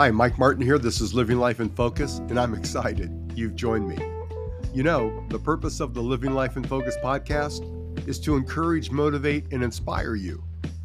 [0.00, 0.78] Hi, Mike Martin here.
[0.78, 3.98] This is Living Life in Focus, and I'm excited you've joined me.
[4.72, 9.52] You know, the purpose of the Living Life in Focus podcast is to encourage, motivate,
[9.52, 10.42] and inspire you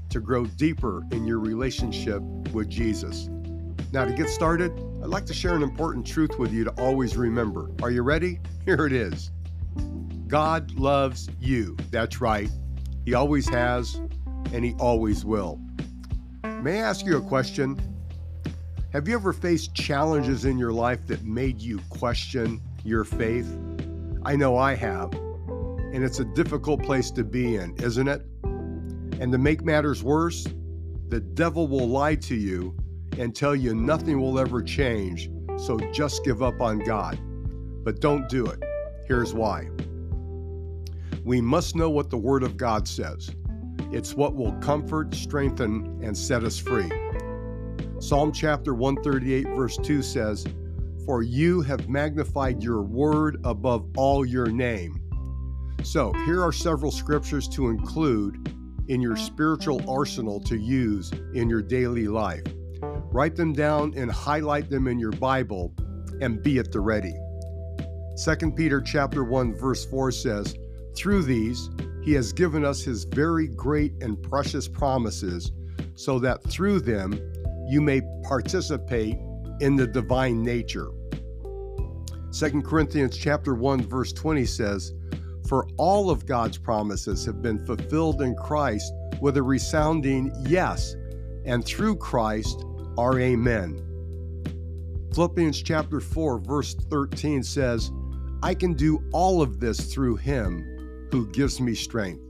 [0.09, 2.21] to grow deeper in your relationship
[2.51, 3.29] with Jesus.
[3.93, 7.15] Now, to get started, I'd like to share an important truth with you to always
[7.15, 7.71] remember.
[7.81, 8.41] Are you ready?
[8.65, 9.31] Here it is
[10.27, 11.77] God loves you.
[11.89, 12.49] That's right.
[13.05, 13.95] He always has,
[14.51, 15.61] and He always will.
[16.43, 17.79] May I ask you a question?
[18.95, 23.59] Have you ever faced challenges in your life that made you question your faith?
[24.23, 25.11] I know I have.
[25.11, 28.25] And it's a difficult place to be in, isn't it?
[29.19, 30.47] And to make matters worse,
[31.09, 32.73] the devil will lie to you
[33.17, 37.19] and tell you nothing will ever change, so just give up on God.
[37.83, 38.63] But don't do it.
[39.09, 39.67] Here's why.
[41.25, 43.29] We must know what the Word of God says.
[43.91, 46.89] It's what will comfort, strengthen, and set us free.
[48.05, 50.45] Psalm chapter 138, verse 2 says,
[51.07, 55.01] For you have magnified your word above all your name.
[55.81, 58.53] So, here are several scriptures to include
[58.89, 62.43] in your spiritual arsenal to use in your daily life.
[63.11, 65.73] Write them down and highlight them in your Bible
[66.21, 67.15] and be at the ready.
[68.23, 70.55] 2 Peter chapter 1 verse 4 says,
[70.95, 71.71] "Through these
[72.03, 75.51] he has given us his very great and precious promises,
[75.95, 77.19] so that through them
[77.67, 79.17] you may participate
[79.59, 80.89] in the divine nature."
[82.31, 84.93] 2 Corinthians chapter 1 verse 20 says,
[85.47, 88.91] "For all of God's promises have been fulfilled in Christ
[89.21, 90.95] with a resounding yes,
[91.45, 92.65] and through Christ
[92.97, 93.81] are amen."
[95.13, 97.91] Philippians chapter 4 verse 13 says,
[98.43, 102.21] I can do all of this through him who gives me strength.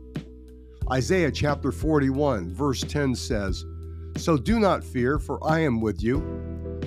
[0.89, 3.65] Isaiah chapter 41, verse 10 says,
[4.17, 6.19] So do not fear, for I am with you.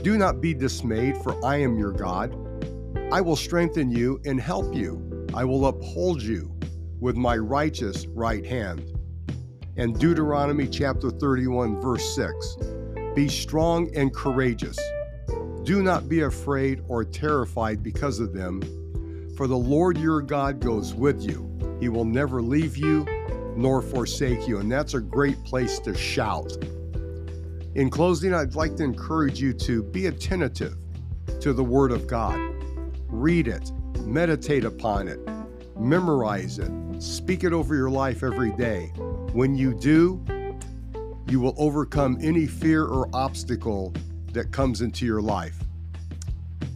[0.02, 2.34] Do not be dismayed, for I am your God.
[3.12, 5.26] I will strengthen you and help you.
[5.34, 6.54] I will uphold you
[7.00, 8.92] with my righteous right hand.
[9.76, 12.56] And Deuteronomy chapter 31, verse 6
[13.14, 14.78] Be strong and courageous.
[15.62, 18.60] Do not be afraid or terrified because of them
[19.38, 21.48] for the Lord your God goes with you.
[21.78, 23.06] He will never leave you
[23.56, 24.58] nor forsake you.
[24.58, 26.52] And that's a great place to shout.
[27.74, 30.74] In closing, I'd like to encourage you to be attentive
[31.40, 32.40] to the Word of God.
[33.08, 33.70] Read it,
[34.00, 35.20] meditate upon it,
[35.78, 38.86] memorize it, speak it over your life every day.
[39.32, 40.24] When you do,
[41.28, 43.92] you will overcome any fear or obstacle
[44.32, 45.58] that comes into your life.